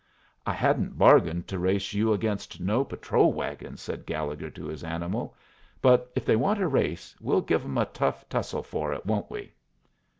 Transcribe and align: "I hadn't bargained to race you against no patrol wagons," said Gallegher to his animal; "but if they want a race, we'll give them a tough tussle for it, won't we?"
"I 0.47 0.53
hadn't 0.53 0.97
bargained 0.97 1.47
to 1.49 1.59
race 1.59 1.93
you 1.93 2.11
against 2.11 2.59
no 2.59 2.83
patrol 2.83 3.31
wagons," 3.33 3.81
said 3.83 4.07
Gallegher 4.07 4.49
to 4.49 4.65
his 4.65 4.83
animal; 4.83 5.35
"but 5.79 6.11
if 6.15 6.25
they 6.25 6.35
want 6.35 6.59
a 6.59 6.67
race, 6.67 7.15
we'll 7.21 7.41
give 7.41 7.61
them 7.61 7.77
a 7.77 7.85
tough 7.85 8.27
tussle 8.27 8.63
for 8.63 8.93
it, 8.93 9.05
won't 9.05 9.29
we?" 9.29 9.53